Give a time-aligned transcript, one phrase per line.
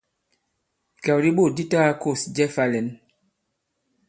[0.97, 2.87] Ìkàw di bôt di ta-gā-kôs jɛ fā-lɛ̌n.